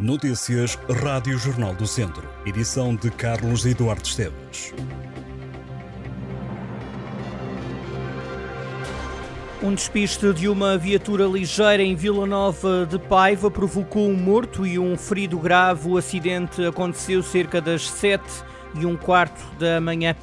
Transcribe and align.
Notícias 0.00 0.78
Rádio 1.04 1.36
Jornal 1.36 1.74
do 1.74 1.86
Centro. 1.86 2.26
Edição 2.46 2.96
de 2.96 3.10
Carlos 3.10 3.66
Eduardo 3.66 4.02
Esteves. 4.02 4.72
Um 9.62 9.74
despiste 9.74 10.32
de 10.32 10.48
uma 10.48 10.78
viatura 10.78 11.26
ligeira 11.26 11.82
em 11.82 11.94
Vila 11.94 12.24
Nova 12.24 12.86
de 12.86 12.98
Paiva 12.98 13.50
provocou 13.50 14.08
um 14.08 14.14
morto 14.14 14.66
e 14.66 14.78
um 14.78 14.96
ferido 14.96 15.38
grave. 15.38 15.86
O 15.86 15.98
acidente 15.98 16.64
aconteceu 16.64 17.22
cerca 17.22 17.60
das 17.60 17.86
7 17.90 18.24
e 18.76 18.86
um 18.86 18.96
quarto 18.96 19.38
da 19.58 19.82
manhã. 19.82 20.16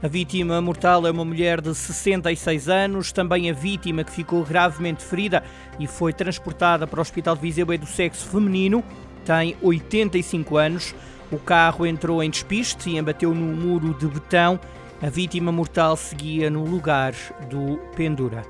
A 0.00 0.06
vítima 0.06 0.60
mortal 0.60 1.08
é 1.08 1.10
uma 1.10 1.24
mulher 1.24 1.60
de 1.60 1.74
66 1.74 2.68
anos, 2.68 3.10
também 3.10 3.50
a 3.50 3.52
vítima 3.52 4.04
que 4.04 4.12
ficou 4.12 4.44
gravemente 4.44 5.02
ferida 5.02 5.42
e 5.80 5.88
foi 5.88 6.12
transportada 6.12 6.86
para 6.86 7.00
o 7.00 7.02
Hospital 7.02 7.34
de 7.34 7.42
Viseu 7.42 7.72
é 7.72 7.76
do 7.76 7.86
sexo 7.86 8.28
feminino, 8.28 8.84
tem 9.24 9.56
85 9.62 10.56
anos. 10.56 10.94
O 11.32 11.38
carro 11.38 11.86
entrou 11.86 12.22
em 12.22 12.30
despiste 12.30 12.90
e 12.90 12.98
embateu 12.98 13.34
no 13.34 13.56
muro 13.56 13.94
de 13.94 14.06
betão. 14.06 14.60
A 15.02 15.08
vítima 15.10 15.50
mortal 15.50 15.96
seguia 15.96 16.48
no 16.48 16.64
lugar 16.64 17.14
do 17.48 17.78
pendura. 17.96 18.42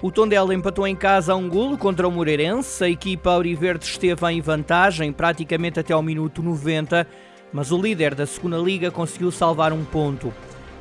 O 0.00 0.12
Tondela 0.12 0.54
empatou 0.54 0.86
em 0.86 0.94
casa 0.94 1.32
a 1.32 1.36
um 1.36 1.48
golo 1.48 1.78
contra 1.78 2.06
o 2.06 2.12
Moreirense. 2.12 2.84
A 2.84 2.88
equipa 2.88 3.30
Auriverde 3.30 3.86
esteve 3.86 4.30
em 4.30 4.40
vantagem 4.40 5.12
praticamente 5.12 5.80
até 5.80 5.92
ao 5.92 6.02
minuto 6.02 6.42
90, 6.42 7.06
mas 7.52 7.72
o 7.72 7.80
líder 7.80 8.14
da 8.14 8.26
segunda 8.26 8.58
liga 8.58 8.90
conseguiu 8.90 9.30
salvar 9.30 9.72
um 9.72 9.84
ponto. 9.84 10.32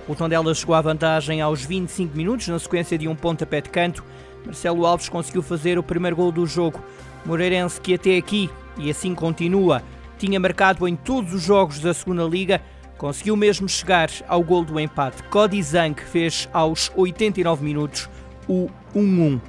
O 0.08 0.14
Tondela 0.14 0.54
chegou 0.54 0.76
à 0.76 0.82
vantagem 0.82 1.42
aos 1.42 1.64
25 1.64 2.18
minutos, 2.18 2.50
na 2.50 2.60
sequência 2.60 2.98
de 2.98 3.08
um 3.08 3.16
pontapé 3.16 3.62
de 3.62 3.70
canto. 3.70 4.04
Marcelo 4.46 4.86
Alves 4.86 5.08
conseguiu 5.08 5.42
fazer 5.42 5.80
o 5.80 5.84
primeiro 5.84 6.18
gol 6.18 6.32
do 6.32 6.46
jogo. 6.46 6.84
Moreirense, 7.26 7.80
que 7.80 7.94
até 7.94 8.18
aqui, 8.18 8.50
e 8.78 8.90
assim 8.90 9.14
continua, 9.14 9.84
tinha 10.18 10.40
marcado 10.40 10.88
em 10.88 10.96
todos 10.96 11.34
os 11.34 11.42
jogos 11.42 11.80
da 11.80 11.94
segunda 11.94 12.24
Liga, 12.24 12.62
conseguiu 12.98 13.36
mesmo 13.36 13.68
chegar 13.68 14.10
ao 14.28 14.42
gol 14.44 14.64
do 14.64 14.80
empate. 14.80 15.22
Cody 15.24 15.62
Zank 15.62 16.02
fez 16.02 16.48
aos 16.54 16.92
89 16.96 17.64
minutos 17.64 18.10
o 18.48 18.70
1-1. 18.96 19.42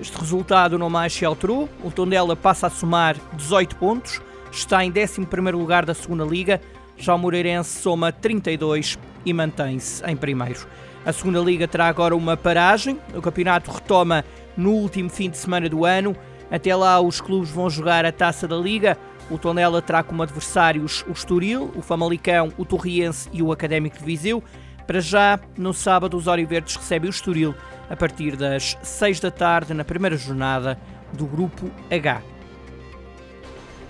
Este 0.00 0.18
resultado 0.18 0.78
não 0.78 0.90
mais 0.90 1.12
se 1.12 1.24
alterou. 1.24 1.68
O 1.82 1.90
Tondela 1.90 2.36
passa 2.36 2.66
a 2.66 2.70
somar 2.70 3.16
18 3.34 3.76
pontos, 3.76 4.20
está 4.50 4.84
em 4.84 4.90
11 4.90 5.26
lugar 5.52 5.84
da 5.84 5.94
segunda 5.94 6.24
Liga. 6.24 6.60
Já 6.98 7.14
o 7.14 7.18
Moreirense 7.18 7.78
soma 7.80 8.12
32 8.12 8.98
e 9.24 9.32
mantém-se 9.32 10.04
em 10.04 10.16
primeiro. 10.16 10.66
A 11.04 11.12
segunda 11.12 11.40
Liga 11.40 11.68
terá 11.68 11.88
agora 11.88 12.16
uma 12.16 12.36
paragem. 12.36 12.98
O 13.14 13.22
campeonato 13.22 13.70
retoma 13.70 14.24
no 14.56 14.72
último 14.72 15.08
fim 15.08 15.30
de 15.30 15.36
semana 15.36 15.68
do 15.68 15.84
ano. 15.84 16.16
Até 16.50 16.74
lá, 16.74 17.00
os 17.00 17.20
clubes 17.20 17.50
vão 17.50 17.68
jogar 17.68 18.04
a 18.04 18.12
taça 18.12 18.46
da 18.46 18.56
Liga. 18.56 18.96
O 19.30 19.38
Tondela 19.38 19.82
terá 19.82 20.02
como 20.02 20.22
adversários 20.22 21.04
o 21.08 21.12
Estoril, 21.12 21.72
o 21.74 21.82
Famalicão, 21.82 22.52
o 22.56 22.64
Torriense 22.64 23.28
e 23.32 23.42
o 23.42 23.50
Académico 23.50 23.98
de 23.98 24.04
Viseu. 24.04 24.42
Para 24.86 25.00
já, 25.00 25.40
no 25.58 25.74
sábado, 25.74 26.16
os 26.16 26.28
Oriverdes 26.28 26.76
recebem 26.76 27.10
o 27.10 27.10
Estoril 27.10 27.54
a 27.90 27.96
partir 27.96 28.36
das 28.36 28.78
6 28.82 29.18
da 29.18 29.30
tarde 29.30 29.74
na 29.74 29.84
primeira 29.84 30.16
jornada 30.16 30.78
do 31.12 31.26
Grupo 31.26 31.70
H. 31.90 32.22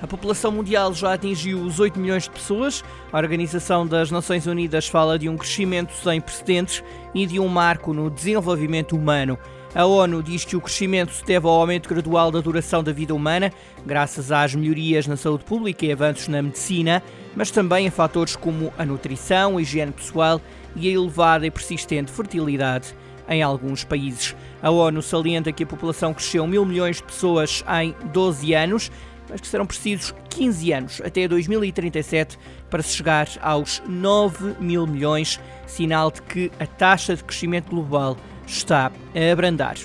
A 0.00 0.06
população 0.06 0.52
mundial 0.52 0.92
já 0.92 1.14
atingiu 1.14 1.60
os 1.62 1.80
8 1.80 1.98
milhões 1.98 2.24
de 2.24 2.30
pessoas. 2.30 2.84
A 3.10 3.16
Organização 3.16 3.86
das 3.86 4.10
Nações 4.10 4.46
Unidas 4.46 4.86
fala 4.86 5.18
de 5.18 5.28
um 5.28 5.36
crescimento 5.36 5.92
sem 5.94 6.20
precedentes 6.20 6.84
e 7.14 7.26
de 7.26 7.40
um 7.40 7.48
marco 7.48 7.94
no 7.94 8.10
desenvolvimento 8.10 8.94
humano. 8.94 9.38
A 9.76 9.84
ONU 9.84 10.22
diz 10.22 10.42
que 10.42 10.56
o 10.56 10.60
crescimento 10.62 11.12
se 11.12 11.22
deve 11.22 11.46
ao 11.46 11.52
aumento 11.52 11.86
gradual 11.86 12.30
da 12.30 12.40
duração 12.40 12.82
da 12.82 12.92
vida 12.92 13.14
humana, 13.14 13.52
graças 13.84 14.32
às 14.32 14.54
melhorias 14.54 15.06
na 15.06 15.18
saúde 15.18 15.44
pública 15.44 15.84
e 15.84 15.92
avanços 15.92 16.28
na 16.28 16.40
medicina, 16.40 17.02
mas 17.34 17.50
também 17.50 17.86
a 17.86 17.90
fatores 17.90 18.34
como 18.36 18.72
a 18.78 18.86
nutrição, 18.86 19.58
a 19.58 19.60
higiene 19.60 19.92
pessoal 19.92 20.40
e 20.74 20.88
a 20.88 20.92
elevada 20.92 21.46
e 21.46 21.50
persistente 21.50 22.10
fertilidade 22.10 22.94
em 23.28 23.42
alguns 23.42 23.84
países. 23.84 24.34
A 24.62 24.70
ONU 24.70 25.02
salienta 25.02 25.52
que 25.52 25.64
a 25.64 25.66
população 25.66 26.14
cresceu 26.14 26.46
mil 26.46 26.64
milhões 26.64 26.96
de 26.96 27.02
pessoas 27.02 27.62
em 27.82 27.94
12 28.14 28.54
anos, 28.54 28.90
mas 29.28 29.42
que 29.42 29.46
serão 29.46 29.66
precisos 29.66 30.14
15 30.30 30.72
anos 30.72 31.02
até 31.04 31.28
2037 31.28 32.38
para 32.70 32.82
se 32.82 32.96
chegar 32.96 33.28
aos 33.42 33.82
9 33.86 34.54
mil 34.58 34.86
milhões, 34.86 35.38
sinal 35.66 36.10
de 36.10 36.22
que 36.22 36.50
a 36.58 36.66
taxa 36.66 37.14
de 37.14 37.22
crescimento 37.22 37.68
global 37.68 38.16
está 38.46 38.90
a 39.14 39.32
abrandar. 39.32 39.76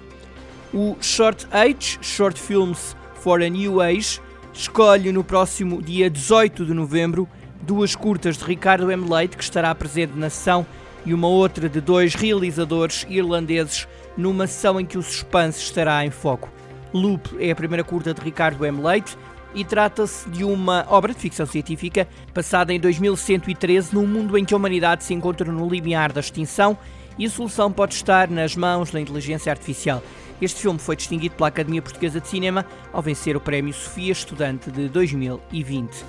O 0.73 0.95
Short 1.01 1.47
Age, 1.51 1.97
Short 2.01 2.39
Films 2.39 2.95
for 3.15 3.41
a 3.41 3.49
New 3.49 3.81
Age, 3.81 4.21
escolhe 4.53 5.11
no 5.11 5.23
próximo 5.23 5.81
dia 5.81 6.09
18 6.09 6.65
de 6.65 6.73
novembro 6.73 7.27
duas 7.61 7.95
curtas 7.95 8.37
de 8.37 8.43
Ricardo 8.43 8.91
M. 8.91 9.09
Leite, 9.09 9.37
que 9.37 9.43
estará 9.43 9.73
presente 9.75 10.13
na 10.15 10.29
sessão, 10.29 10.65
e 11.05 11.13
uma 11.13 11.27
outra 11.27 11.67
de 11.67 11.81
dois 11.81 12.13
realizadores 12.13 13.05
irlandeses, 13.09 13.87
numa 14.15 14.47
sessão 14.47 14.79
em 14.79 14.85
que 14.85 14.97
o 14.97 15.03
suspense 15.03 15.59
estará 15.61 16.05
em 16.05 16.11
foco. 16.11 16.49
Loop 16.93 17.35
é 17.39 17.51
a 17.51 17.55
primeira 17.55 17.83
curta 17.83 18.13
de 18.13 18.21
Ricardo 18.21 18.65
M. 18.65 18.81
Leite, 18.81 19.17
e 19.53 19.65
trata-se 19.65 20.29
de 20.29 20.43
uma 20.43 20.85
obra 20.89 21.13
de 21.13 21.19
ficção 21.19 21.45
científica 21.45 22.07
passada 22.33 22.73
em 22.73 22.79
2113 22.79 23.93
num 23.93 24.07
mundo 24.07 24.37
em 24.37 24.45
que 24.45 24.53
a 24.53 24.57
humanidade 24.57 25.03
se 25.03 25.13
encontra 25.13 25.51
no 25.51 25.67
limiar 25.69 26.13
da 26.13 26.21
extinção 26.21 26.77
e 27.17 27.25
a 27.25 27.29
solução 27.29 27.71
pode 27.71 27.93
estar 27.93 28.29
nas 28.29 28.55
mãos 28.55 28.91
da 28.91 28.99
inteligência 28.99 29.51
artificial. 29.51 30.01
Este 30.41 30.61
filme 30.61 30.79
foi 30.79 30.95
distinguido 30.95 31.35
pela 31.35 31.49
Academia 31.49 31.81
Portuguesa 31.81 32.19
de 32.19 32.27
Cinema 32.27 32.65
ao 32.91 33.01
vencer 33.01 33.37
o 33.37 33.39
Prémio 33.39 33.73
Sofia 33.73 34.11
Estudante 34.11 34.71
de 34.71 34.89
2020. 34.89 36.03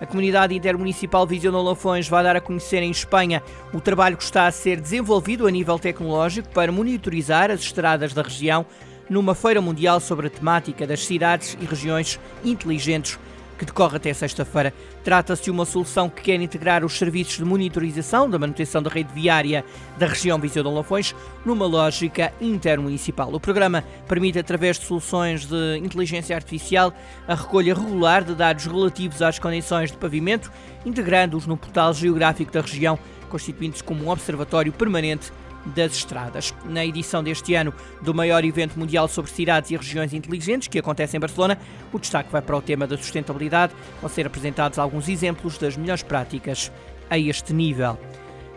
A 0.00 0.06
comunidade 0.06 0.54
intermunicipal 0.54 1.26
Viseu 1.26 1.52
Lafões 1.62 2.08
vai 2.08 2.24
dar 2.24 2.34
a 2.34 2.40
conhecer 2.40 2.82
em 2.82 2.90
Espanha 2.90 3.42
o 3.72 3.80
trabalho 3.80 4.16
que 4.16 4.22
está 4.22 4.46
a 4.46 4.52
ser 4.52 4.80
desenvolvido 4.80 5.46
a 5.46 5.50
nível 5.50 5.78
tecnológico 5.78 6.48
para 6.48 6.72
monitorizar 6.72 7.50
as 7.50 7.60
estradas 7.60 8.14
da 8.14 8.22
região 8.22 8.64
numa 9.10 9.34
feira 9.34 9.60
mundial 9.60 10.00
sobre 10.00 10.28
a 10.28 10.30
temática 10.30 10.86
das 10.86 11.04
cidades 11.04 11.56
e 11.60 11.64
regiões 11.64 12.18
inteligentes 12.44 13.18
que 13.60 13.66
decorre 13.66 13.98
até 13.98 14.14
sexta-feira. 14.14 14.72
Trata-se 15.04 15.44
de 15.44 15.50
uma 15.50 15.66
solução 15.66 16.08
que 16.08 16.22
quer 16.22 16.40
integrar 16.40 16.82
os 16.82 16.96
serviços 16.96 17.36
de 17.36 17.44
monitorização 17.44 18.28
da 18.28 18.38
manutenção 18.38 18.82
da 18.82 18.88
rede 18.88 19.12
viária 19.12 19.62
da 19.98 20.06
região 20.06 20.38
Viseu 20.38 20.62
de 20.62 20.70
Lafões 20.70 21.14
numa 21.44 21.66
lógica 21.66 22.32
intermunicipal. 22.40 23.30
O 23.34 23.38
programa 23.38 23.84
permite, 24.08 24.38
através 24.38 24.78
de 24.78 24.86
soluções 24.86 25.44
de 25.44 25.76
inteligência 25.76 26.34
artificial, 26.34 26.90
a 27.28 27.34
recolha 27.34 27.74
regular 27.74 28.24
de 28.24 28.34
dados 28.34 28.64
relativos 28.64 29.20
às 29.20 29.38
condições 29.38 29.92
de 29.92 29.98
pavimento, 29.98 30.50
integrando-os 30.86 31.46
no 31.46 31.54
portal 31.54 31.92
geográfico 31.92 32.50
da 32.50 32.62
região, 32.62 32.98
constituindo-se 33.28 33.84
como 33.84 34.06
um 34.06 34.08
observatório 34.08 34.72
permanente 34.72 35.30
das 35.66 35.92
estradas. 35.92 36.54
Na 36.64 36.84
edição 36.84 37.22
deste 37.22 37.54
ano 37.54 37.72
do 38.00 38.14
maior 38.14 38.44
evento 38.44 38.78
mundial 38.78 39.08
sobre 39.08 39.30
cidades 39.30 39.70
e 39.70 39.76
regiões 39.76 40.12
inteligentes, 40.14 40.68
que 40.68 40.78
acontece 40.78 41.16
em 41.16 41.20
Barcelona, 41.20 41.58
o 41.92 41.98
destaque 41.98 42.32
vai 42.32 42.42
para 42.42 42.56
o 42.56 42.62
tema 42.62 42.86
da 42.86 42.96
sustentabilidade. 42.96 43.72
Vão 44.00 44.08
ser 44.08 44.26
apresentados 44.26 44.78
alguns 44.78 45.08
exemplos 45.08 45.58
das 45.58 45.76
melhores 45.76 46.02
práticas 46.02 46.70
a 47.08 47.18
este 47.18 47.52
nível. 47.52 47.98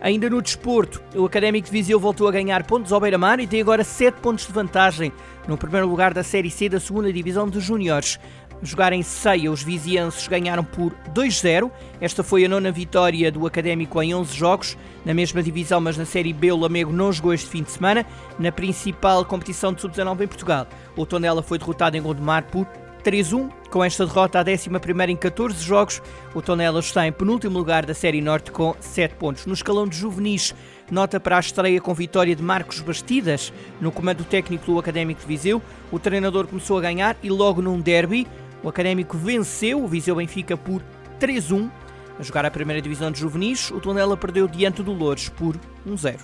Ainda 0.00 0.28
no 0.28 0.42
desporto, 0.42 1.02
o 1.14 1.24
Académico 1.24 1.64
de 1.64 1.72
Viseu 1.72 1.98
voltou 1.98 2.28
a 2.28 2.30
ganhar 2.30 2.62
pontos 2.64 2.92
ao 2.92 3.00
Beira-Mar 3.00 3.40
e 3.40 3.46
tem 3.46 3.62
agora 3.62 3.82
7 3.82 4.20
pontos 4.20 4.46
de 4.46 4.52
vantagem 4.52 5.10
no 5.48 5.56
primeiro 5.56 5.88
lugar 5.88 6.12
da 6.12 6.22
Série 6.22 6.50
C 6.50 6.68
da 6.68 6.78
segunda 6.78 7.10
Divisão 7.10 7.48
de 7.48 7.58
Júniores 7.58 8.18
jogar 8.64 8.92
em 8.92 9.02
Ceia, 9.02 9.50
os 9.50 9.62
vizienses 9.62 10.26
ganharam 10.26 10.64
por 10.64 10.94
2-0. 11.14 11.70
Esta 12.00 12.22
foi 12.22 12.44
a 12.44 12.48
nona 12.48 12.72
vitória 12.72 13.30
do 13.30 13.46
Académico 13.46 14.02
em 14.02 14.14
11 14.14 14.36
jogos. 14.36 14.76
Na 15.04 15.12
mesma 15.12 15.42
divisão, 15.42 15.80
mas 15.80 15.96
na 15.96 16.04
Série 16.04 16.32
B, 16.32 16.50
o 16.50 16.56
Lamego 16.56 16.92
não 16.92 17.12
jogou 17.12 17.34
este 17.34 17.48
fim 17.48 17.62
de 17.62 17.70
semana. 17.70 18.06
Na 18.38 18.50
principal 18.50 19.24
competição 19.24 19.72
de 19.72 19.80
sub-19 19.80 20.22
em 20.22 20.28
Portugal, 20.28 20.66
o 20.96 21.04
Tondela 21.04 21.42
foi 21.42 21.58
derrotado 21.58 21.96
em 21.96 22.02
Gondomar 22.02 22.44
por 22.44 22.66
3-1. 23.04 23.50
Com 23.70 23.84
esta 23.84 24.06
derrota, 24.06 24.38
a 24.38 24.42
11 24.42 24.70
em 25.10 25.16
14 25.16 25.62
jogos, 25.62 26.00
o 26.34 26.40
Tondela 26.40 26.80
está 26.80 27.06
em 27.06 27.12
penúltimo 27.12 27.58
lugar 27.58 27.84
da 27.84 27.92
Série 27.92 28.20
Norte 28.20 28.50
com 28.50 28.74
7 28.80 29.16
pontos. 29.16 29.46
No 29.46 29.52
escalão 29.52 29.86
de 29.86 29.96
juvenis, 29.96 30.54
nota 30.90 31.20
para 31.20 31.36
a 31.36 31.40
estreia 31.40 31.80
com 31.80 31.92
vitória 31.92 32.34
de 32.34 32.42
Marcos 32.42 32.80
Bastidas 32.80 33.52
no 33.80 33.92
comando 33.92 34.24
técnico 34.24 34.66
do 34.66 34.78
Académico 34.78 35.20
de 35.20 35.26
Viseu. 35.26 35.60
O 35.92 35.98
treinador 35.98 36.46
começou 36.46 36.78
a 36.78 36.80
ganhar 36.80 37.16
e 37.22 37.28
logo 37.28 37.60
num 37.60 37.80
derby, 37.80 38.26
o 38.64 38.68
Académico 38.68 39.18
venceu 39.18 39.84
o 39.84 39.86
Viseu 39.86 40.16
Benfica 40.16 40.56
por 40.56 40.82
3-1. 41.20 41.70
A 42.18 42.22
jogar 42.22 42.46
a 42.46 42.50
primeira 42.50 42.80
divisão 42.80 43.10
de 43.10 43.20
juvenis, 43.20 43.70
o 43.70 43.78
Tondela 43.78 44.16
perdeu 44.16 44.48
diante 44.48 44.82
do 44.82 44.92
Loures 44.92 45.28
por 45.28 45.56
1-0. 45.86 46.20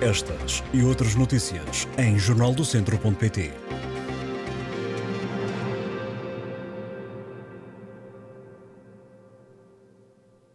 Estas 0.00 0.62
e 0.72 0.82
outras 0.82 1.14
notícias 1.14 1.88
em 1.98 2.18
jornaldocentro.pt. 2.18 3.69